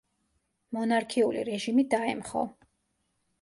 [0.77, 2.43] მონარქიული რეჟიმი დაემხო.